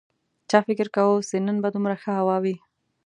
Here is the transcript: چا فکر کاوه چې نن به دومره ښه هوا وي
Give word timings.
چا 0.49 0.59
فکر 0.67 0.87
کاوه 0.95 1.19
چې 1.29 1.37
نن 1.47 1.57
به 1.63 1.69
دومره 1.75 1.95
ښه 2.01 2.11
هوا 2.19 2.37
وي 2.43 2.55